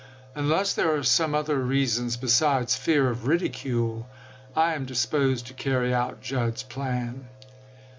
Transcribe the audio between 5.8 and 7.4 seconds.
out Judd's plan."